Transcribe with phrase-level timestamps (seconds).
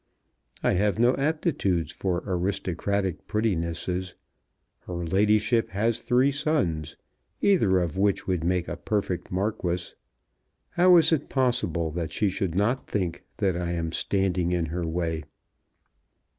[0.63, 4.15] I have no aptitudes for aristocratic prettinesses.
[4.79, 6.95] Her ladyship has three sons,
[7.39, 9.93] either of which would make a perfect marquis.
[10.71, 14.87] How is it possible that she should not think that I am standing in her
[14.87, 15.23] way?"